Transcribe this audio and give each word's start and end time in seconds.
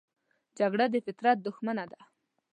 جګړه 0.57 0.85
د 0.93 0.95
فطرت 1.05 1.37
دښمنه 1.45 1.85
ده 1.91 1.99